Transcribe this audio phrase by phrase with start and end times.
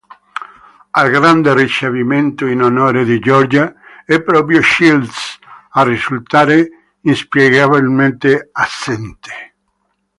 [0.93, 3.71] Al grande ricevimento in onore di Georgia,
[4.03, 5.37] è proprio Shields
[5.73, 9.53] a risultare inspiegabilmente assente.